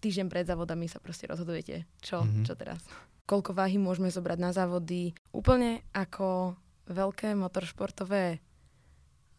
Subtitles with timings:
[0.00, 2.42] týždeň pred závodami sa proste rozhodujete, čo, Mhm.
[2.42, 2.80] čo teraz.
[3.24, 5.14] Koľko váhy môžeme zobrať na závody.
[5.30, 6.56] Úplne ako
[6.88, 8.42] veľké motoršportové,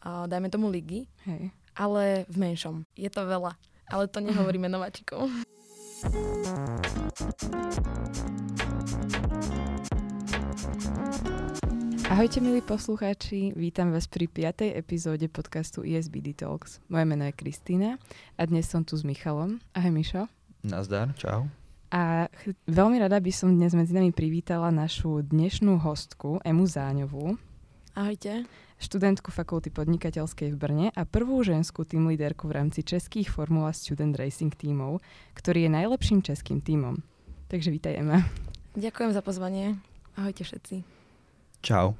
[0.02, 1.52] a dajme tomu ligy, Hej.
[1.76, 2.88] ale v menšom.
[2.96, 3.54] Je to veľa.
[3.86, 5.30] Ale to nehovoríme nováčikom.
[12.06, 14.74] Ahojte milí poslucháči, vítam vás pri 5.
[14.74, 16.84] epizóde podcastu ESBD Talks.
[16.88, 17.98] Moje meno je Kristýna
[18.36, 19.60] a dnes som tu s Michalom.
[19.72, 20.41] Ahoj Mišo.
[20.62, 21.50] Nazdar, čau.
[21.92, 27.36] A ch- veľmi rada by som dnes medzi nami privítala našu dnešnú hostku, Emu Záňovú,
[27.92, 28.48] Ahojte.
[28.80, 34.16] študentku Fakulty podnikateľskej v Brne a prvú ženskú tým líderku v rámci českých Formula Student
[34.16, 35.04] Racing tímov,
[35.36, 37.04] ktorý je najlepším českým tímom.
[37.52, 38.24] Takže vítaj Ema.
[38.80, 39.76] Ďakujem za pozvanie.
[40.16, 40.88] Ahojte všetci.
[41.60, 42.00] Čau.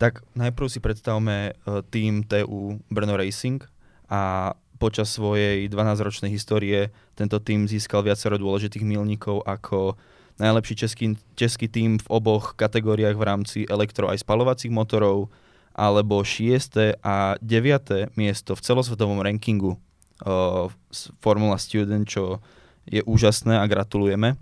[0.00, 3.60] Tak najprv si predstavme uh, tým TU Brno Racing
[4.08, 9.96] a počas svojej 12-ročnej histórie tento tým získal viacero dôležitých milníkov ako
[10.36, 15.32] najlepší český, český tým v oboch kategóriách v rámci elektro aj spalovacích motorov
[15.76, 17.00] alebo 6.
[17.04, 18.16] a 9.
[18.16, 20.72] miesto v celosvetovom rankingu uh,
[21.20, 22.40] Formula Student, čo
[22.88, 24.36] je úžasné a gratulujeme.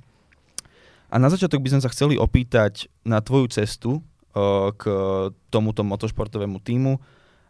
[1.11, 4.83] A na začiatok by sme sa chceli opýtať na tvoju cestu uh, k
[5.51, 6.99] tomuto motošportovému týmu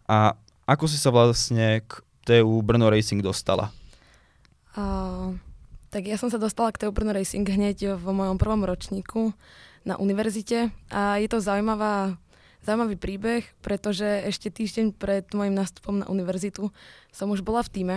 [0.04, 3.70] a ako si sa vlastne k TU Brno Racing dostala?
[4.74, 5.38] Uh,
[5.94, 9.30] tak ja som sa dostala k Teobrno Racing hneď vo mojom prvom ročníku
[9.86, 12.18] na univerzite a je to zaujímavá,
[12.66, 16.74] zaujímavý príbeh, pretože ešte týždeň pred môjim nástupom na univerzitu
[17.14, 17.96] som už bola v týme.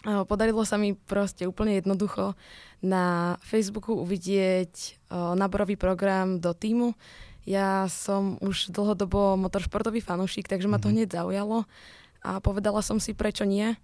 [0.00, 2.32] Podarilo sa mi proste úplne jednoducho
[2.80, 6.96] na Facebooku uvidieť náborový program do týmu.
[7.44, 10.94] Ja som už dlhodobo motoršportový fanúšik, takže ma to Mhm.
[10.94, 11.64] hneď zaujalo
[12.20, 13.76] a povedala som si, prečo nie.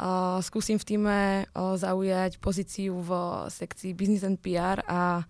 [0.00, 3.10] Uh, skúsim v týme uh, zaujať pozíciu v
[3.52, 5.28] sekcii Business and PR a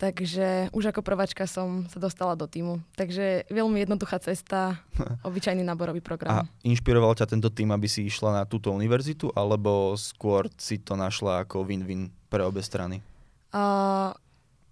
[0.00, 2.80] takže už ako prváčka som sa dostala do týmu.
[2.96, 4.80] Takže veľmi jednoduchá cesta,
[5.28, 6.48] obyčajný náborový A program.
[6.64, 11.44] inšpiroval ťa tento tým, aby si išla na túto univerzitu, alebo skôr si to našla
[11.44, 13.04] ako win-win pre obe strany?
[13.52, 14.16] Uh,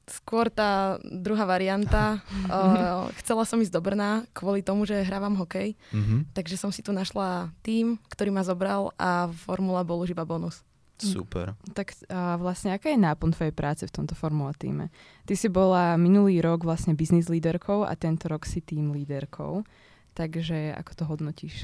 [0.06, 2.22] skôr tá druhá varianta.
[2.46, 6.30] Uh, chcela som ísť do Brna kvôli tomu, že hrávam hokej, Mhm.
[6.30, 10.62] takže som si tu našla tým, ktorý ma zobral a formula bol už iba bonus.
[10.96, 11.52] Super.
[11.74, 14.88] Tak a vlastne aká je náplň tvojej práce v tomto Formula týme?
[15.28, 19.60] Ty si bola minulý rok vlastne biznis líderkou a tento rok si tým líderkou.
[20.16, 21.54] Takže ako to hodnotíš?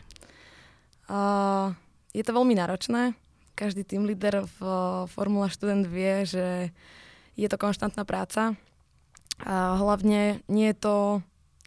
[1.08, 1.72] Uh,
[2.12, 3.16] je to veľmi náročné.
[3.56, 6.46] Každý tým líder v uh, Formula Student vie, že
[7.36, 8.54] je to konštantná práca.
[9.42, 10.96] A hlavne nie je to,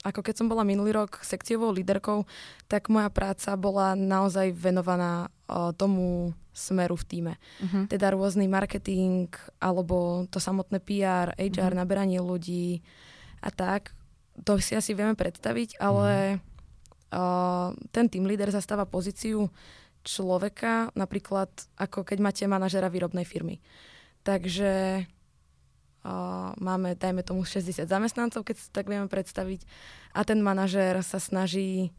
[0.05, 2.23] ako keď som bola minulý rok sekciovou líderkou,
[2.69, 5.27] tak moja práca bola naozaj venovaná
[5.75, 7.33] tomu smeru v týme.
[7.59, 7.83] Uh-huh.
[7.89, 9.27] Teda rôzny marketing,
[9.59, 11.79] alebo to samotné PR, HR, Mhm.
[11.83, 12.79] naberanie ľudí
[13.43, 13.91] a tak.
[14.47, 16.39] To si asi vieme predstaviť, ale
[17.11, 19.51] uh, ten team leader zastáva pozíciu
[20.05, 23.59] človeka, napríklad ako keď máte manažera výrobnej firmy.
[24.23, 25.03] Takže
[26.61, 29.65] máme, dajme tomu, 60 zamestnancov, keď si tak vieme predstaviť.
[30.13, 31.89] A ten manažér sa snaží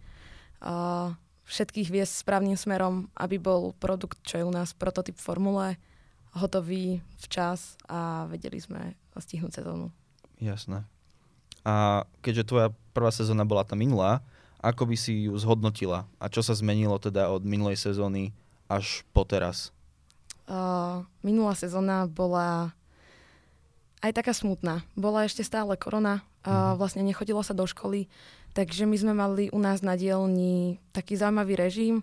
[1.47, 5.79] všetkých viesť správnym smerom, aby bol produkt, čo je u nás prototyp formule,
[6.35, 9.89] hotový včas a vedeli sme stihnúť sezónu.
[10.37, 10.85] Jasné.
[11.65, 14.21] A keďže tvoja prvá sezóna bola tá minulá,
[14.61, 16.05] ako by si ju zhodnotila?
[16.21, 18.37] A čo sa zmenilo teda od minulej sezóny
[18.69, 19.73] až po teraz?
[20.47, 22.71] Uh, minulá sezóna bola
[24.01, 24.85] aj taká smutná.
[24.93, 26.73] Bola ešte stále korona, uh, Mhm.
[26.77, 28.09] vlastne nechodilo sa do školy,
[28.53, 32.01] takže my sme mali u nás na dielni taký zaujímavý režim,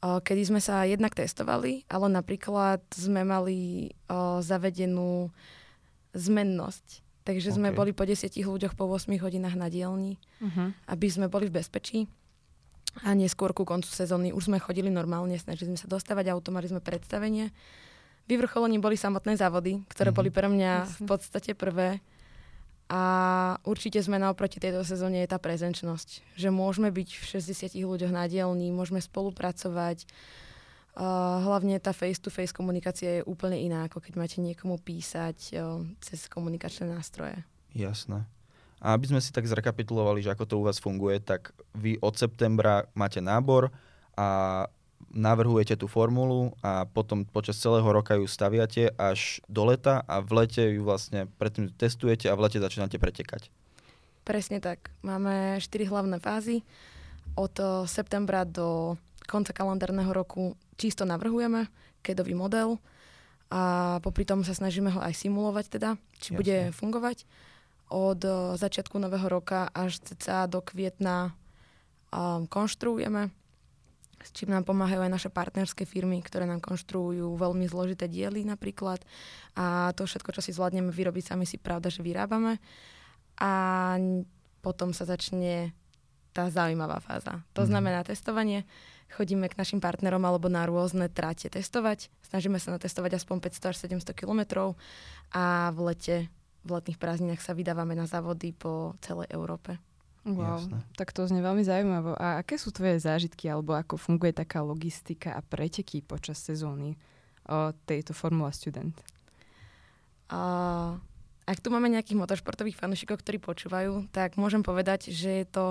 [0.00, 3.92] kedy sme sa jednak testovali, ale napríklad sme mali
[4.40, 5.28] zavedenú
[6.16, 7.04] zmennosť.
[7.22, 7.76] Takže sme OK.
[7.76, 10.72] boli po 10 ľuďoch po 8 hodinách na dielni, Uh-huh.
[10.88, 12.08] aby sme boli v bezpečí.
[13.04, 16.66] A neskôr ku koncu sezóny už sme chodili normálne, snažili sme sa dostávať auto, mali
[16.66, 17.52] sme predstavenie.
[18.30, 20.16] Vyvrcholením boli samotné závody, ktoré Mhm.
[20.16, 21.06] boli pre mňa v Jasne.
[21.06, 21.98] podstate prvé.
[22.90, 23.02] A
[23.62, 28.26] určite sme naoproti tejto sezóne je tá prezenčnosť, že môžeme byť v 60 ľuďoch na
[28.26, 30.06] dielni, môžeme spolupracovať.
[30.90, 31.06] Uh,
[31.46, 36.90] hlavne tá face-to-face komunikácia je úplne iná, ako keď máte niekomu písať uh, cez komunikačné
[36.90, 37.38] nástroje.
[37.70, 38.26] Jasné.
[38.82, 42.18] A aby sme si tak zrekapitulovali, že ako to u vás funguje, tak vy od
[42.18, 43.70] septembra máte nábor
[44.18, 44.66] a
[45.10, 50.30] navrhujete tú formulu a potom počas celého roka ju staviate až do leta a v
[50.42, 53.50] lete ju vlastne predtým testujete a v lete začínate pretekať.
[54.22, 54.94] Presne tak.
[55.02, 56.62] Máme štyri hlavné fázy.
[57.34, 58.94] Od eh, septembra do
[59.26, 61.66] konca kalendárneho roku čisto navrhujeme
[62.02, 62.78] kedový model
[63.50, 66.38] a popri tom sa snažíme ho aj simulovať teda, či Jasne.
[66.38, 67.26] bude fungovať.
[67.90, 71.34] Od eh, začiatku nového roka až cca do kvietna
[72.10, 73.30] um, konštruujeme,
[74.20, 79.00] s čím nám pomáhajú aj naše partnerské firmy, ktoré nám konštruujú veľmi zložité diely napríklad.
[79.56, 82.60] A to všetko, čo si zvládneme vyrobiť sami, si pravda, že vyrábame.
[83.40, 83.52] A
[84.60, 85.72] potom sa začne
[86.30, 87.42] tá zaujímavá fáza.
[87.56, 87.68] To Mhm.
[87.72, 88.68] znamená testovanie.
[89.10, 92.12] Chodíme k našim partnerom alebo na rôzne tráte testovať.
[92.22, 94.78] Snažíme sa natestovať aspoň 500 až 700 kilometrov
[95.34, 96.16] a v lete,
[96.62, 99.82] v letných prázdninách sa vydávame na závody po celej Európe.
[100.20, 100.78] Wow, Jasné.
[101.00, 102.12] tak to znie veľmi zaujímavé.
[102.20, 107.00] A aké sú tvoje zážitky, alebo ako funguje taká logistika a preteky počas sezóny
[107.48, 108.92] o tejto Formula Student?
[110.28, 110.40] A
[111.48, 115.66] ak tu máme nejakých motoršportových fanúšikov, ktorí počúvajú, tak môžem povedať, že je to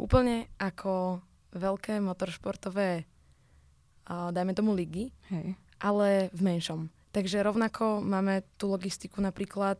[0.00, 1.22] úplne ako
[1.54, 3.06] veľké motoršportové,
[4.04, 5.56] a dajme tomu ligy, Hej.
[5.80, 6.92] ale v menšom.
[7.14, 9.78] Takže rovnako máme tú logistiku napríklad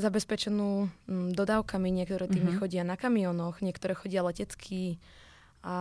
[0.00, 1.88] zabezpečenú mm, dodávkami.
[1.92, 2.58] Niektoré týmy Mhm.
[2.58, 4.98] chodia na kamionoch, niektoré chodia letecky
[5.60, 5.76] a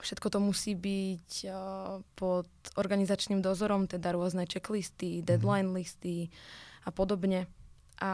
[0.00, 6.28] všetko to musí byť uh, pod organizačným dozorom, teda rôzne checklisty, deadline listy
[6.84, 7.48] a podobne.
[8.00, 8.12] A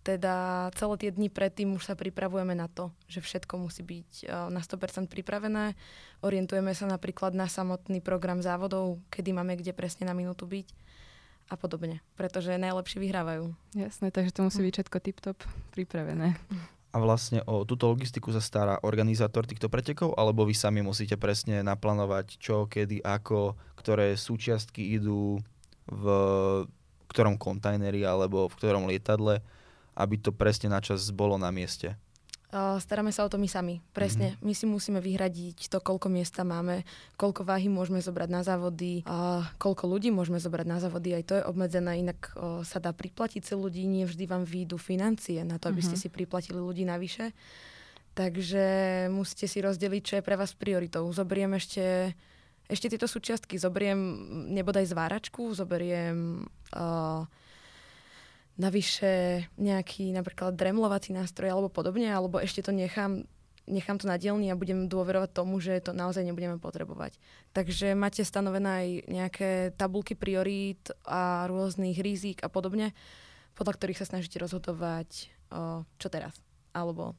[0.00, 4.62] teda celé tie dni predtým už sa pripravujeme na to, že všetko musí byť na
[4.62, 5.74] 100% pripravené.
[6.22, 10.68] Orientujeme sa napríklad na samotný program závodov, kedy máme kde presne na minútu byť
[11.46, 12.02] a podobne.
[12.18, 13.54] Pretože najlepší vyhrávajú.
[13.74, 15.38] Jasné, takže to musí byť všetko tip-top
[15.74, 16.34] pripravené.
[16.90, 21.60] A vlastne o túto logistiku sa stará organizátor týchto pretekov, alebo vy sami musíte presne
[21.60, 25.36] naplánovať čo, kedy, ako, ktoré súčiastky idú
[25.86, 26.04] v
[27.06, 29.40] ktorom kontajneri alebo v ktorom lietadle,
[29.94, 31.94] aby to presne na čas bolo na mieste.
[32.46, 34.38] Uh, staráme sa o to my sami, presne.
[34.38, 36.86] My si musíme vyhradiť to, koľko miesta máme,
[37.18, 41.34] koľko váhy môžeme zobrať na závody, a koľko ľudí môžeme zobrať na závody, aj to
[41.36, 45.58] je obmedzené, inak uh, sa dá priplatiť sa ľudí, nie vždy vám výjdu financie na
[45.58, 46.02] to, aby ste Mhm.
[46.06, 47.34] si priplatili ľudí navyše.
[48.14, 48.64] Takže
[49.12, 51.04] musíte si rozdeliť, čo je pre vás prioritou.
[51.12, 52.14] Zoberiem ešte,
[52.64, 53.98] ešte tieto súčiastky, zoberiem
[54.56, 57.26] nebodaj zváračku, zoberiem uh,
[58.56, 63.28] navyše nejaký napríklad dremlovací nástroj alebo podobne, alebo ešte to nechám,
[63.68, 67.20] nechám to na dielni a budem dôverovať tomu, že to naozaj nebudeme potrebovať.
[67.52, 72.96] Takže máte stanovené aj nejaké tabulky priorít a rôznych rizík a podobne,
[73.52, 76.36] podľa ktorých sa snažíte rozhodovať, o, čo teraz.
[76.72, 77.16] Alebo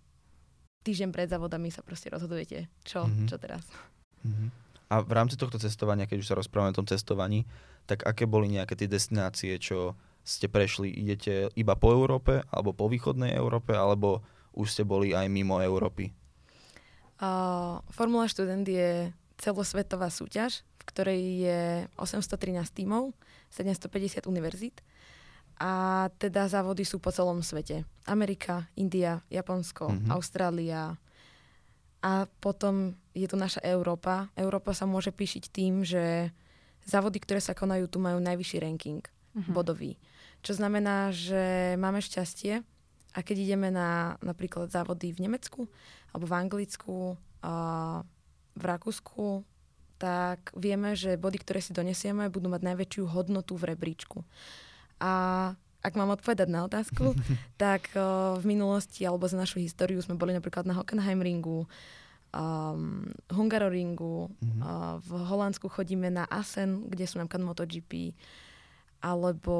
[0.85, 3.25] týždeň pred závodami sa proste rozhodujete, čo, Mhm.
[3.29, 3.65] čo teraz.
[4.25, 4.47] Mhm.
[4.87, 7.43] A v rámci tohto cestovania, keď už sa rozprávame o tom cestovaní,
[7.85, 10.91] tak aké boli nejaké tie destinácie, čo ste prešli?
[10.91, 14.19] Idete iba po Európe, alebo po východnej Európe, alebo
[14.51, 16.11] už ste boli aj mimo Európy?
[17.17, 19.09] Uh, Formula Student je
[19.39, 21.61] celosvetová súťaž, v ktorej je
[21.95, 23.15] 813 tímov,
[23.49, 24.83] 750 univerzít
[25.57, 27.81] a teda závody sú po celom svete.
[28.05, 30.13] Amerika, India, Japonsko, Mhm.
[30.13, 30.93] Austrália
[31.97, 34.29] a potom je tu naša Európa.
[34.37, 36.29] Európa sa môže píšiť tým, že
[36.85, 39.01] závody, ktoré sa konajú, tu majú najvyšší ranking
[39.33, 39.51] Mhm.
[39.53, 39.97] bodový.
[40.47, 42.63] Čo znamená, že máme šťastie
[43.11, 45.67] a keď ideme na napríklad závody v Nemecku
[46.15, 47.99] alebo v Anglicku, a
[48.55, 49.43] v Rakúsku,
[49.99, 54.23] tak vieme, že body, ktoré si donesieme, budú mať najväčšiu hodnotu v rebríčku.
[55.03, 55.51] A
[55.83, 57.11] ak mám odpovedať na otázku,
[57.61, 61.67] tak uh, v minulosti alebo za našu históriu sme boli napríklad na Hockenheim ringu,
[62.31, 64.59] um, Hungaroringu, Mhm.
[64.63, 68.15] uh, v Holandsku chodíme na Assen, kde sú napríklad MotoGP,
[68.99, 69.55] alebo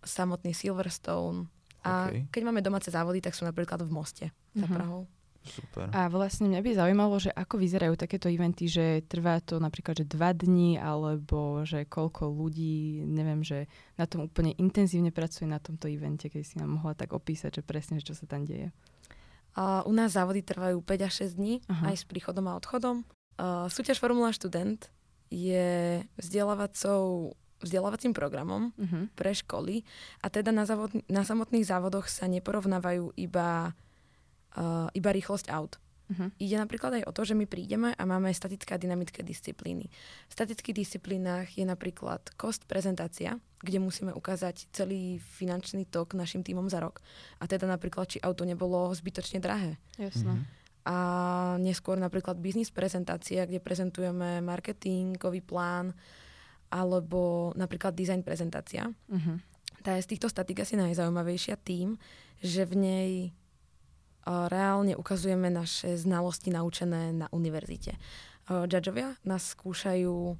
[0.00, 1.46] samotný Silverstone.
[1.82, 2.30] A OK.
[2.30, 4.74] keď máme domáce závody, tak sú napríklad v Moste za Mhm.
[4.74, 5.04] Prahou.
[5.48, 5.88] Super.
[5.96, 10.04] A vlastne mňa by zaujímalo, že ako vyzerajú takéto eventy, že trvá to napríklad, že
[10.04, 13.64] dva dní, alebo že koľko ľudí, neviem, že
[13.96, 17.62] na tom úplne intenzívne pracuje na tomto evente, keď si nám mohla tak opísať, že
[17.64, 18.76] presne, že čo sa tam deje.
[19.56, 21.90] A u nás závody trvajú 5 až 6 dní, Aha.
[21.90, 23.08] aj s príchodom a odchodom.
[23.40, 24.84] A súťaž Formula Student
[25.32, 29.10] je vzdelávacou, vzdelávacím programom Uh-huh.
[29.18, 29.82] pre školy
[30.22, 33.74] a teda na, závod, na samotných závodoch sa neporovnávajú iba,
[34.54, 35.78] uh, iba rýchlosť aut.
[36.08, 36.32] Uh-huh.
[36.40, 39.92] Ide napríklad aj o to, že my prídeme a máme statické a dynamické disciplíny.
[40.28, 46.72] V statických disciplínach je napríklad kost prezentácia, kde musíme ukázať celý finančný tok našim týmom
[46.72, 47.04] za rok.
[47.42, 49.76] A teda napríklad, či auto nebolo zbytočne drahé.
[50.00, 50.32] Jasné.
[50.32, 50.44] Mhm.
[50.88, 50.96] A
[51.60, 55.92] neskôr napríklad biznis prezentácia, kde prezentujeme marketingový plán
[56.68, 58.88] alebo napríklad design prezentácia.
[59.08, 59.36] Uh-huh.
[59.80, 61.96] Tá je z týchto statik asi najzaujímavejšia tým,
[62.44, 63.10] že v nej
[64.28, 67.96] reálne ukazujeme naše znalosti naučené na univerzite.
[68.48, 70.36] Judgeovia nás skúšajú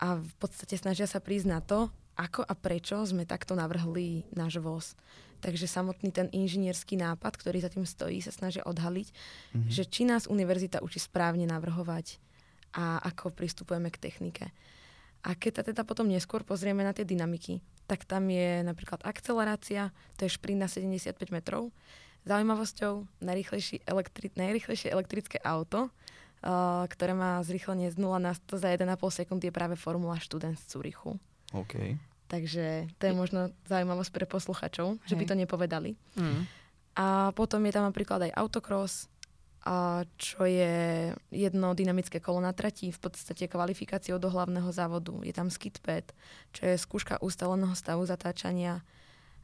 [0.00, 4.60] a v podstate snažia sa prísť na to, ako a prečo sme takto navrhli náš
[4.62, 4.94] voz.
[5.40, 9.70] Takže samotný ten inžinierský nápad, ktorý za tým stojí, sa snažia odhaliť, mm-hmm.
[9.72, 12.20] že či nás univerzita učí správne navrhovať
[12.76, 14.52] a ako pristupujeme k technike.
[15.20, 19.92] A keď sa teda potom neskôr pozrieme na tie dynamiky, tak tam je napríklad akcelerácia,
[20.16, 21.74] to je šprint na 75 metrov.
[22.24, 28.68] Zaujímavosťou najrýchlejšie, elektri- najrýchlejšie elektrické auto, uh, ktoré má zrýchlenie z 0 na 100 za
[28.72, 31.18] 1,5 sekundy je práve Formula Student z Zurichu.
[31.52, 31.98] Okay.
[32.30, 35.08] Takže to je možno zaujímavosť pre posluchačov, Hej.
[35.10, 35.98] že by to nepovedali.
[36.14, 36.46] Mm.
[36.94, 39.10] A potom je tam napríklad aj autocross,
[39.60, 45.12] a čo je jedno dynamické kolo na trati, v podstate kvalifikáciou do hlavného závodu.
[45.20, 46.16] Je tam skidpad,
[46.56, 48.80] čo je skúška ustaleného stavu zatáčania.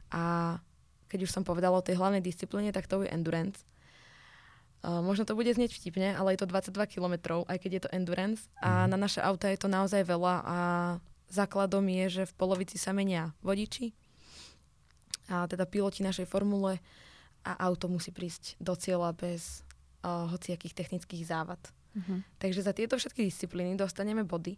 [0.09, 0.57] A
[1.05, 3.61] keď už som povedala o tej hlavnej disciplíne, tak to je endurance.
[4.81, 7.93] Uh, možno to bude znieť vtipne, ale je to 22 km, aj keď je to
[7.93, 8.49] endurance.
[8.57, 8.97] A mhm.
[8.97, 10.57] na naše auta je to naozaj veľa a
[11.29, 13.93] základom je, že v polovici sa menia vodiči,
[15.27, 16.79] a teda piloti našej formule
[17.43, 19.66] a auto musí prísť do cieľa bez
[20.07, 21.59] uh, hociakých technických závad.
[21.97, 22.23] Uh-huh.
[22.39, 24.55] Takže za tieto všetky disciplíny dostaneme body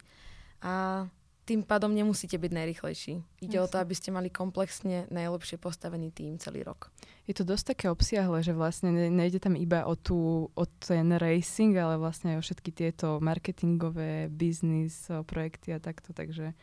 [0.62, 1.08] a
[1.50, 3.14] tým pádom nemusíte byť najrychlejší.
[3.42, 3.66] Ide Jasne.
[3.66, 6.94] o to, aby ste mali komplexne najlepšie postavený tým celý rok.
[7.26, 11.74] Je to dosť také obsiahle, že vlastne nejde tam iba o, tú, o ten racing,
[11.74, 16.54] ale vlastne aj o všetky tieto marketingové, biznis projekty a takto, takže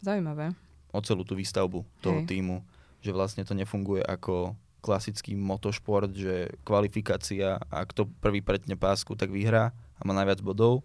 [0.00, 0.56] zaujímavé.
[0.96, 2.32] O celú tú výstavbu toho Hej.
[2.32, 2.64] týmu,
[3.04, 9.30] že vlastne to nefunguje ako klasický motošport, že kvalifikácia a kto prvý pretne pásku, tak
[9.30, 10.82] vyhrá a má najviac bodov,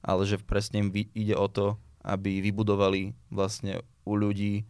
[0.00, 1.74] ale že presne ide o to,
[2.06, 4.64] aby vybudovali vlastne u ľudí e,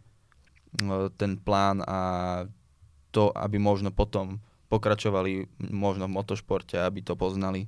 [1.15, 1.99] ten plán a
[3.13, 7.67] to, aby možno potom pokračovali možno v motošporte, aby to poznali.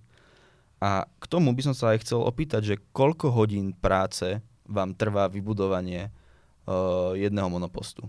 [0.84, 5.27] A k tomu by som sa aj chcel opýtať, že koľko hodín práce vám trvá
[5.27, 8.08] vybudovanie uh, jedného monopostu?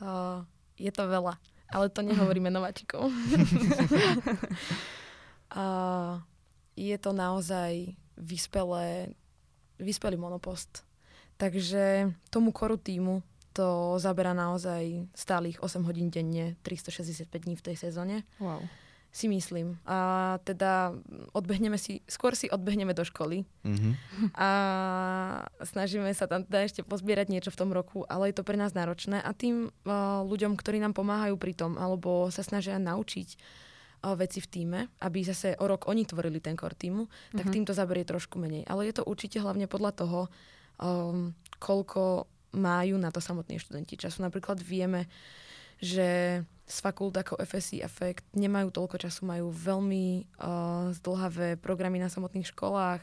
[0.00, 0.44] Uh,
[0.80, 1.36] je to veľa,
[1.72, 3.06] ale to nehovoríme nováčikom.
[5.56, 6.18] uh,
[6.76, 9.14] je to naozaj vyspelé
[9.80, 10.84] vyspelý monopost.
[11.36, 13.22] Takže tomu koru týmu
[13.52, 18.22] to zabera naozaj stálych 8 hodín denne, 365 dní v tej sezóne.
[18.38, 18.62] Wow.
[19.10, 19.74] Si myslím.
[19.90, 20.94] A teda
[21.34, 24.38] odbehneme si, skôr si odbehneme do školy mm-hmm.
[24.38, 24.50] a
[25.66, 28.70] snažíme sa tam teda ešte pozbierať niečo v tom roku, ale je to pre nás
[28.70, 33.28] náročné a tým uh, ľuďom, ktorí nám pomáhajú pri tom, alebo sa snažia naučiť
[34.00, 37.04] veci v týme, aby zase o rok oni tvorili ten core týmu,
[37.36, 37.52] tak mm-hmm.
[37.52, 38.64] tým to zaberie trošku menej.
[38.64, 40.20] Ale je to určite hlavne podľa toho,
[40.80, 42.24] um, koľko
[42.56, 44.24] majú na to samotní študenti času.
[44.24, 45.04] Napríklad vieme,
[45.78, 46.40] že
[46.70, 52.54] z fakult ako FSI Effect nemajú toľko času, majú veľmi uh, zdlhavé programy na samotných
[52.54, 53.02] školách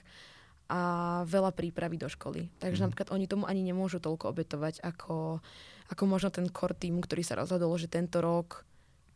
[0.71, 0.81] a
[1.27, 2.47] veľa prípravy do školy.
[2.63, 2.83] Takže mm.
[2.88, 5.43] napríklad oni tomu ani nemôžu toľko obetovať, ako,
[5.91, 8.63] ako možno ten core tým, ktorý sa rozhodol, že tento rok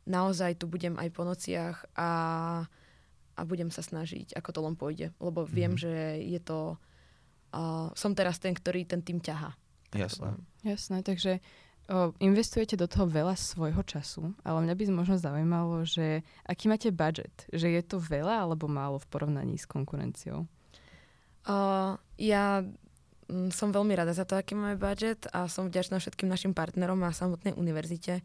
[0.04, 2.12] naozaj tu budem aj po nociach a,
[3.36, 5.16] a budem sa snažiť, ako to len pôjde.
[5.20, 5.84] Lebo viem, mm-hmm.
[5.84, 5.94] že
[6.28, 6.60] je to...
[7.52, 9.52] Uh, som teraz ten, ktorý ten tým ťaha.
[9.92, 10.40] Jasné.
[10.64, 11.44] Jasné, takže
[11.92, 16.88] o, investujete do toho veľa svojho času, ale mňa by možno zaujímalo, že aký máte
[16.96, 17.46] budget?
[17.52, 20.48] Že je to veľa alebo málo v porovnaní s konkurenciou?
[21.44, 22.64] Uh, ja
[23.28, 27.04] mm, som veľmi rada za to, aký máme budget a som vďačná všetkým našim partnerom
[27.04, 28.24] a samotnej univerzite,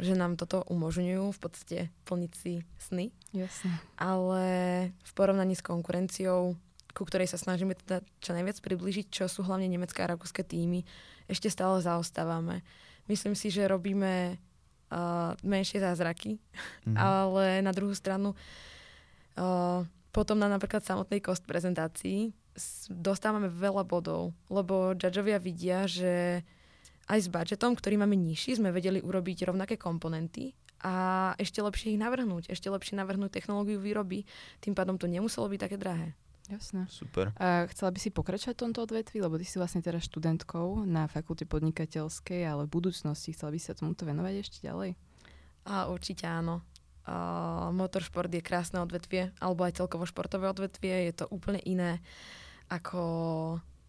[0.00, 1.78] že nám toto umožňujú v podstate
[2.08, 3.12] plniť si sny.
[3.36, 3.72] Jasne.
[4.00, 4.44] Ale
[4.92, 6.56] v porovnaní s konkurenciou,
[6.96, 10.88] ku ktorej sa snažíme teda čo najviac približiť, čo sú hlavne nemecké a rakúske týmy,
[11.28, 12.64] ešte stále zaostávame.
[13.04, 16.96] Myslím si, že robíme uh, menšie zázraky, mm-hmm.
[16.96, 22.32] ale na druhú stranu uh, potom na napríklad samotnej kost prezentácii
[22.88, 26.40] dostávame veľa bodov, lebo judgeovia vidia, že
[27.12, 32.00] aj s budžetom, ktorý máme nižší, sme vedeli urobiť rovnaké komponenty a ešte lepšie ich
[32.00, 34.24] navrhnúť, ešte lepšie navrhnúť technológiu výroby,
[34.64, 36.16] tým pádom to nemuselo byť také drahé.
[36.46, 36.86] Jasné.
[36.86, 37.34] Super.
[37.42, 41.10] A chcela by si pokračovať v tomto odvetvi, lebo ty si vlastne teraz študentkou na
[41.10, 44.94] fakulte podnikateľskej, ale v budúcnosti chcela by si sa tomuto venovať ešte ďalej?
[45.66, 46.62] A určite áno.
[47.06, 51.10] Uh, motoršport je krásne odvetvie, alebo aj celkovo športové odvetvie.
[51.10, 52.02] Je to úplne iné
[52.66, 53.02] ako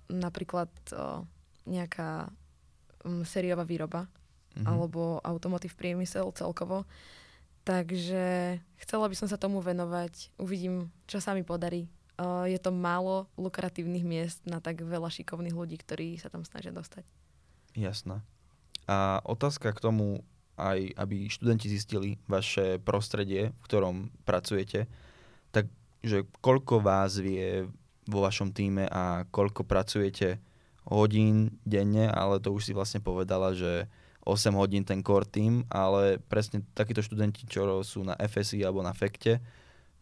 [0.10, 1.26] napríklad uh,
[1.66, 2.30] nejaká
[3.06, 4.66] um, sériová výroba mm-hmm.
[4.66, 6.86] alebo automotív priemysel celkovo.
[7.66, 10.32] Takže chcela by som sa tomu venovať.
[10.40, 11.90] Uvidím, čo sa mi podarí.
[12.18, 16.74] Uh, je to málo lukratívnych miest na tak veľa šikovných ľudí, ktorí sa tam snažia
[16.74, 17.06] dostať.
[17.78, 18.26] Jasné.
[18.90, 20.26] A otázka k tomu,
[20.58, 24.90] aj aby študenti zistili vaše prostredie, v ktorom pracujete,
[25.54, 25.70] tak
[26.02, 27.70] že koľko vás vie
[28.10, 30.42] vo vašom týme a koľko pracujete
[30.88, 33.86] hodín denne, ale to už si vlastne povedala, že
[34.24, 38.92] 8 hodín ten core team, ale presne takíto študenti, čo sú na FSI alebo na
[38.92, 39.40] FEKTE,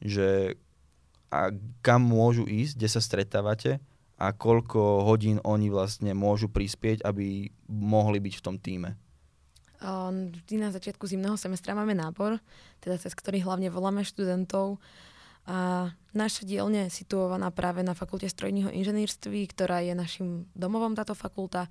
[0.01, 0.57] že
[1.35, 1.51] a
[1.83, 3.83] kam môžu ísť, kde sa stretávate
[4.15, 8.95] a koľko hodín oni vlastne môžu prispieť, aby mohli byť v tom týme.
[9.83, 12.39] Vždy na začiatku zimného semestra máme nábor,
[12.79, 14.79] teda cez ktorý hlavne voláme študentov.
[15.45, 21.13] A naša dielňa je situovaná práve na fakulte strojního inženýrství, ktorá je našim domovom táto
[21.13, 21.69] fakulta.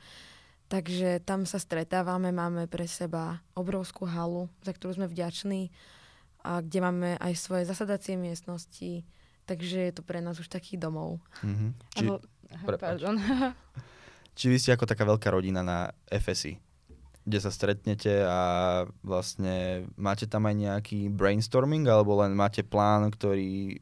[0.68, 5.74] Takže tam sa stretávame, máme pre seba obrovskú halu, za ktorú sme vďační,
[6.44, 9.02] a kde máme aj svoje zasadacie miestnosti,
[9.44, 11.20] takže je to pre nás už taký domov.
[11.44, 11.70] Mm-hmm.
[11.94, 12.16] Či, Abo,
[12.80, 13.16] pardon.
[14.38, 16.64] či vy ste ako taká veľká rodina na FSI?
[17.24, 18.40] kde sa stretnete a
[19.00, 23.76] vlastne máte tam aj nejaký brainstorming alebo len máte plán, ktorý e,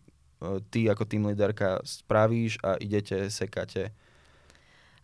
[0.71, 3.91] ty ako tým líderka spravíš a idete, sekáte?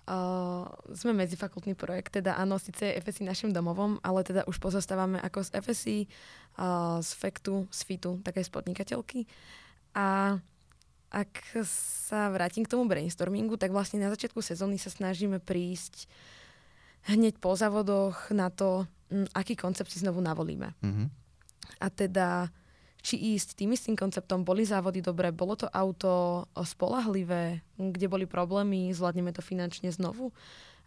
[0.08, 0.64] Uh,
[0.96, 5.44] sme medzifakultný projekt, teda áno, síce je FSI našim domovom, ale teda už pozostávame ako
[5.44, 5.98] z FSI,
[6.56, 9.28] uh, z FEKTu, z FITu, také z podnikateľky.
[9.98, 10.38] A
[11.10, 16.06] ak sa vrátim k tomu brainstormingu, tak vlastne na začiatku sezóny sa snažíme prísť
[17.10, 18.86] hneď po závodoch na to,
[19.32, 20.76] aký koncept si znovu navolíme.
[20.84, 21.06] Mm-hmm.
[21.80, 22.52] A teda,
[23.00, 28.92] či ísť tým istým konceptom, boli závody dobré, bolo to auto spolahlivé, kde boli problémy,
[28.92, 30.30] zvládneme to finančne znovu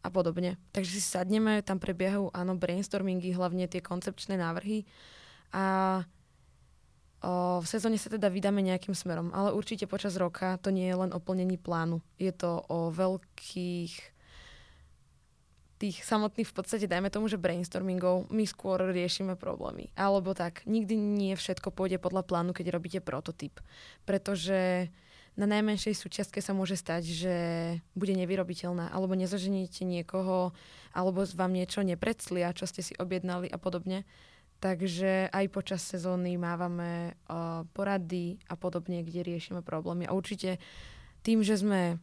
[0.06, 0.62] a podobne.
[0.72, 4.86] Takže si sadneme, tam prebiehajú áno brainstormingy, hlavne tie koncepčné návrhy
[5.50, 6.06] a
[7.22, 10.98] o, v sezóne sa teda vydáme nejakým smerom, ale určite počas roka to nie je
[10.98, 12.01] len o plnení plánu.
[12.18, 13.94] Je to o veľkých
[15.82, 19.90] tých samotných v podstate, dajme tomu, že brainstormingov, my skôr riešime problémy.
[19.98, 23.58] Alebo tak, nikdy nie všetko pôjde podľa plánu, keď robíte prototyp.
[24.06, 24.94] Pretože
[25.34, 27.36] na najmenšej súčiastke sa môže stať, že
[27.98, 30.54] bude nevyrobiteľná, alebo nezoženíte niekoho,
[30.94, 34.06] alebo vám niečo nepreclia, čo ste si objednali a podobne.
[34.62, 40.06] Takže aj počas sezóny mávame uh, porady a podobne, kde riešime problémy.
[40.06, 40.62] A určite
[41.26, 41.97] tým, že sme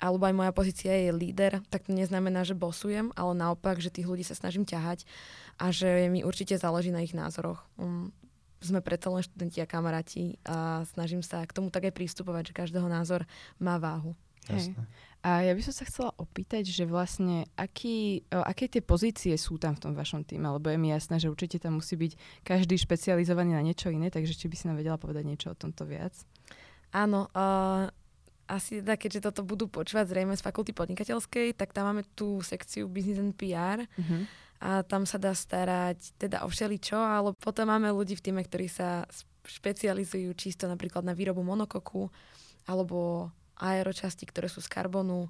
[0.00, 4.08] alebo aj moja pozícia je líder, tak to neznamená, že bosujem, ale naopak, že tých
[4.08, 5.04] ľudí sa snažím ťahať
[5.60, 7.60] a že mi určite záleží na ich názoroch.
[7.76, 8.08] Um,
[8.64, 12.58] sme predsa len študenti a kamaráti a snažím sa k tomu tak aj prístupovať, že
[12.64, 13.28] každého názor
[13.60, 14.16] má váhu.
[14.48, 14.72] Hej.
[15.20, 19.76] A ja by som sa chcela opýtať, že vlastne aký, aké tie pozície sú tam
[19.76, 23.52] v tom vašom týme, lebo je mi jasné, že určite tam musí byť každý špecializovaný
[23.52, 26.16] na niečo iné, takže či by si nám vedela povedať niečo o tomto viac?
[26.96, 27.92] Áno, uh,
[28.48, 32.88] asi teda, keďže toto budú počúvať zrejme z fakulty podnikateľskej, tak tam máme tú sekciu
[32.88, 34.00] Business and PR uh-huh.
[34.00, 34.24] Mhm.
[34.64, 38.72] a tam sa dá starať teda o všeličo, ale potom máme ľudí v týme, ktorí
[38.72, 39.04] sa
[39.44, 42.08] špecializujú čisto napríklad na výrobu monokoku
[42.68, 43.30] alebo
[43.60, 45.28] aeročasti, ktoré sú z karbonu,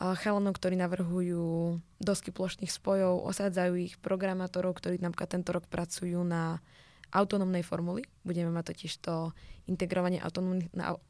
[0.00, 6.64] chalanov, ktorí navrhujú dosky plošných spojov, osádzajú ich programátorov, ktorí napríklad tento rok pracujú na
[7.12, 8.08] autonómnej formuly.
[8.24, 9.36] Budeme mať totiž to
[9.68, 10.22] integrovanie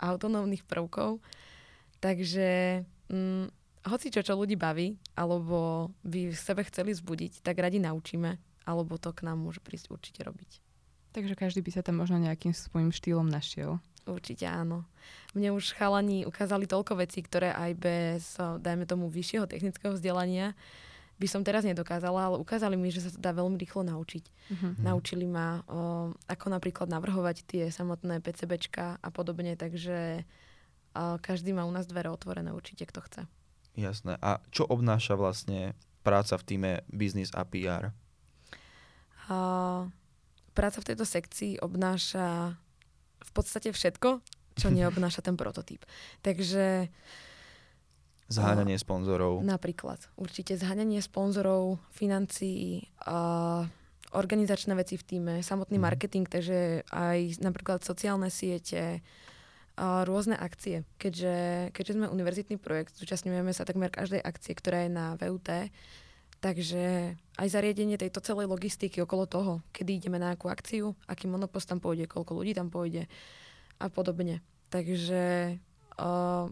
[0.00, 1.22] autonómnych, prvkov.
[2.00, 3.46] Takže hm,
[3.86, 8.98] hoci čo, čo ľudí baví, alebo by v sebe chceli zbudiť, tak radi naučíme, alebo
[8.98, 10.50] to k nám môže prísť určite robiť.
[11.10, 13.82] Takže každý by sa tam možno nejakým svojím štýlom našiel.
[14.10, 14.84] Určite áno.
[15.32, 20.58] Mne už chalani ukázali toľko vecí, ktoré aj bez, dajme tomu, vyššieho technického vzdelania
[21.20, 24.24] by som teraz nedokázala, ale ukázali mi, že sa to dá veľmi rýchlo naučiť.
[24.24, 24.72] Uh-huh.
[24.80, 30.24] Naučili ma, o, ako napríklad navrhovať tie samotné PCBčka a podobne, takže
[30.96, 33.22] o, každý má u nás dvere otvorené určite, kto chce.
[33.76, 34.16] Jasné.
[34.24, 37.92] A čo obnáša vlastne práca v týme Business a PR?
[39.28, 39.36] A,
[40.56, 42.56] práca v tejto sekcii obnáša
[43.20, 44.20] v podstate všetko,
[44.56, 45.84] čo neobnáša ten prototyp.
[46.24, 46.88] Takže
[48.30, 49.42] Zháňanie sponzorov.
[49.42, 50.06] Napríklad.
[50.14, 53.66] Určite zháňanie sponzorov, financií, uh,
[54.14, 55.82] organizačné veci v týme, samotný mm.
[55.82, 60.86] marketing, takže aj napríklad sociálne siete, uh, rôzne akcie.
[61.02, 61.34] Keďže,
[61.74, 65.50] keďže sme univerzitný projekt, zúčastňujeme sa takmer každej akcie, ktorá je na VUT,
[66.40, 71.68] takže aj zariadenie tejto celej logistiky okolo toho, kedy ideme na akú akciu, aký monopost
[71.68, 73.08] tam pôjde, koľko ľudí tam pôjde
[73.80, 74.40] a podobne.
[74.72, 75.56] Takže
[76.00, 76.48] uh,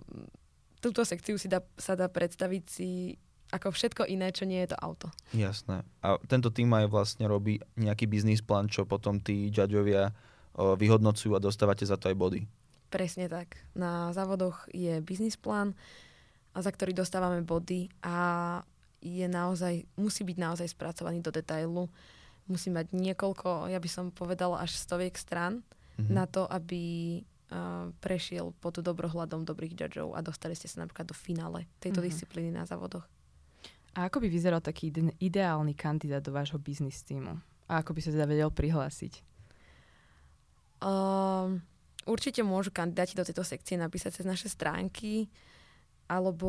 [0.80, 3.16] túto sekciu si dá, sa dá predstaviť si
[3.48, 5.08] ako všetko iné, čo nie je to auto.
[5.32, 5.80] Jasné.
[6.04, 10.12] A tento tým aj vlastne robí nejaký biznis plán, čo potom tí judgeovia
[10.58, 12.40] vyhodnocujú a dostávate za to aj body.
[12.92, 13.56] Presne tak.
[13.72, 15.72] Na závodoch je biznis plán,
[16.52, 18.16] za ktorý dostávame body a
[18.98, 21.86] je naozaj, musí byť naozaj spracovaný do detailu.
[22.48, 25.60] Musí mať niekoľko, ja by som povedala až stoviek strán
[26.00, 26.08] mm-hmm.
[26.08, 26.80] na to, aby
[27.52, 32.06] uh, prešiel pod dobrohľadom dobrých judgeov a dostali ste sa napríklad do finále tejto Mhm.
[32.08, 33.04] disciplíny na závodoch.
[33.92, 37.36] A ako by vyzeral taký ide- ideálny kandidát do vášho biznis týmu?
[37.68, 39.20] A ako by sa teda vedel prihlásiť?
[40.78, 41.60] Um,
[42.06, 45.26] určite môžu kandidáti do tejto sekcie napísať cez naše stránky
[46.08, 46.48] alebo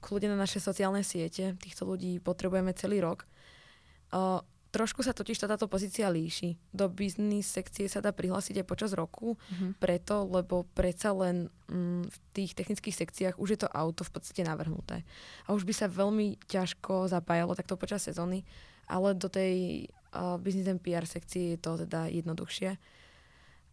[0.00, 1.54] kľudne na naše sociálne siete.
[1.60, 3.28] Týchto ľudí potrebujeme celý rok.
[4.08, 4.40] Uh,
[4.72, 6.56] trošku sa totiž tá- táto pozícia líši.
[6.72, 9.76] Do biznis sekcie sa dá prihlásiť aj počas roku, Mhm.
[9.76, 14.44] preto, lebo predsa len mm, v tých technických sekciách už je to auto v podstate
[14.44, 15.04] navrhnuté.
[15.44, 18.44] A už by sa veľmi ťažko zapájalo takto počas sezóny,
[18.88, 22.76] ale do tej uh, business and PR sekcie je to teda jednoduchšie.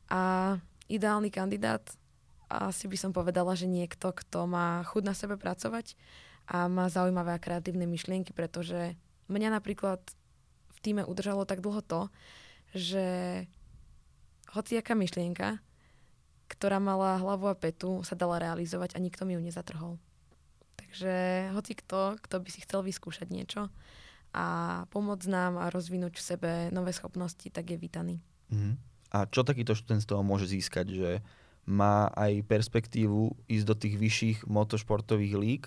[0.09, 0.55] A
[0.87, 1.83] ideálny kandidát
[2.69, 5.97] asi by som povedala, že niekto, kto má chuť na sebe pracovať
[6.45, 8.99] a má zaujímavé a kreatívne myšlienky, pretože
[9.31, 10.03] mňa napríklad
[10.75, 12.01] v týme udržalo tak dlho to,
[12.75, 13.05] že
[14.51, 15.61] hociaká myšlienka,
[16.51, 19.97] ktorá mala hlavu a petu, sa dala realizovať a nikto mi ju nezatrhol.
[20.77, 21.13] Takže
[21.55, 23.73] hoci kto, kto by si chcel vyskúšať niečo
[24.33, 24.45] a
[24.93, 28.15] pomôcť nám a rozvinúť v sebe nové schopnosti, tak je vítaný.
[28.53, 28.77] Mhm.
[29.13, 31.09] A čo takýto študent z toho môže získať, že
[31.63, 35.61] má aj perspektívu ísť do tých vyšších motošportových líg,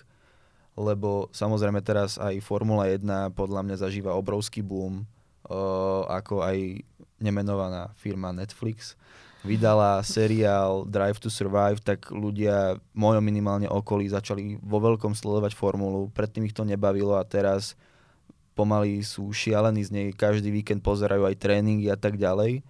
[0.77, 5.09] lebo samozrejme teraz aj Formula 1 podľa mňa zažíva obrovský boom,
[5.49, 6.85] o, ako aj
[7.17, 8.93] nemenovaná firma Netflix.
[9.41, 15.57] Vydala seriál Drive to Survive, tak ľudia v mojom minimálne okolí začali vo veľkom sledovať
[15.57, 17.73] formulu, predtým ich to nebavilo a teraz
[18.53, 22.65] pomaly sú šialení z nej, každý víkend pozerajú aj tréningy a tak ďalej.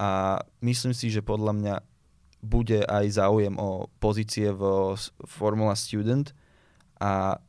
[0.00, 1.74] A myslím si, že podľa mňa
[2.38, 4.94] bude aj záujem o pozície v
[5.26, 6.30] Formula Student
[7.02, 7.42] a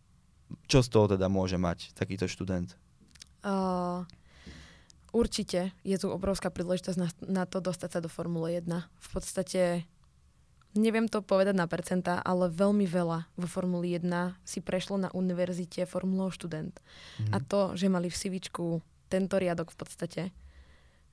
[0.65, 2.73] čo z toho teda môže mať takýto študent?
[3.45, 4.03] Uh,
[5.13, 8.65] určite je tu obrovská príležitosť na, na to dostať sa do Formule 1.
[8.65, 9.85] V podstate,
[10.73, 14.09] neviem to povedať na percentá, ale veľmi veľa vo Formuli 1
[14.41, 16.73] si prešlo na univerzite Formulou študent.
[17.21, 17.31] Mhm.
[17.33, 20.21] A to, že mali v CVčku tento riadok v podstate,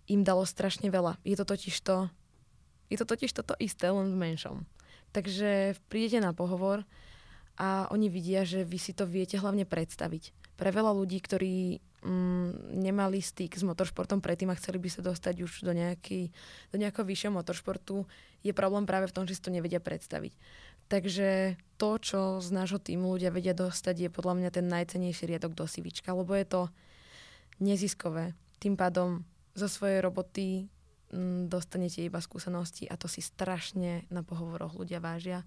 [0.06, 1.18] im dalo strašne veľa.
[1.26, 2.08] Je to totiž to,
[2.90, 4.56] je to totiž toto isté, len v menšom.
[5.10, 6.84] Takže prídete na pohovor
[7.56, 10.32] a oni vidia, že vy si to viete hlavne predstaviť.
[10.56, 15.34] Pre veľa ľudí, ktorí mm, nemali styk s motoršportom predtým a chceli by sa dostať
[15.40, 16.30] už do, nejaký,
[16.72, 18.04] do nejakého vyššieho motoršportu,
[18.44, 20.32] je problém práve v tom, že si to nevedia predstaviť.
[20.86, 25.58] Takže to, čo z nášho týmu ľudia vedia dostať, je podľa mňa ten najcenejší riadok
[25.58, 26.62] do sivička, lebo je to
[27.58, 28.38] neziskové.
[28.62, 30.70] Tým pádom zo svojej roboty
[31.48, 35.42] dostanete iba skúsenosti a to si strašne na pohovoroch ľudia vážia.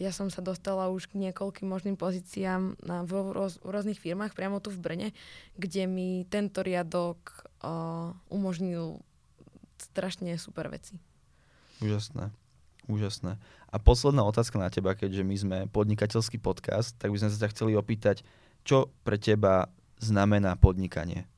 [0.00, 4.32] Ja som sa dostala už k niekoľkým možným pozíciám na, v, roz, v rôznych firmách,
[4.32, 5.08] priamo tu v Brne,
[5.60, 9.02] kde mi tento riadok uh, umožnil
[9.76, 10.96] strašne super veci.
[11.84, 12.32] Úžasné.
[12.88, 13.36] Úžasné.
[13.68, 17.52] A posledná otázka na teba, keďže my sme podnikateľský podcast, tak by sme sa ťa
[17.52, 18.24] chceli opýtať,
[18.64, 19.68] čo pre teba
[20.00, 21.28] znamená podnikanie?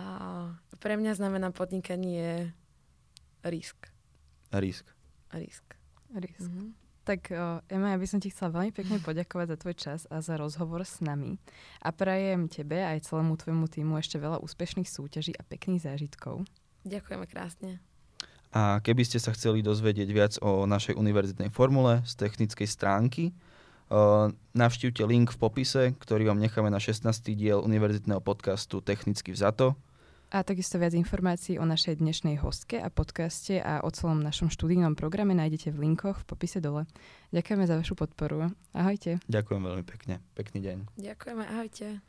[0.00, 0.50] A
[0.84, 2.52] pre mňa znamená podnikanie
[3.40, 3.88] risk.
[4.52, 4.84] Risk.
[5.32, 5.64] Risk.
[6.12, 6.44] Risk.
[6.44, 6.76] Mhm.
[7.04, 10.24] Tak uh, Ema, ja by som ti chcela veľmi pekne poďakovať za tvoj čas a
[10.24, 11.36] za rozhovor s nami.
[11.84, 16.48] A prajem tebe aj celému tvojmu týmu ešte veľa úspešných súťaží a pekných zážitkov.
[16.88, 17.80] Ďakujeme krásne.
[18.56, 23.36] A keby ste sa chceli dozvedieť viac o našej univerzitnej formule z technickej stránky,
[23.92, 27.04] uh, navštívte link v popise, ktorý vám necháme na 16.
[27.36, 29.76] diel univerzitného podcastu Technicky vzato.
[30.34, 34.98] A takisto viac informácií o našej dnešnej hostke a podcaste a o celom našom študijnom
[34.98, 36.90] programe nájdete v linkoch v popise dole.
[37.30, 38.50] Ďakujeme za vašu podporu.
[38.74, 39.22] Ahojte.
[39.30, 40.18] Ďakujem veľmi pekne.
[40.34, 40.76] Pekný deň.
[40.98, 42.02] Ďakujeme, ahojte.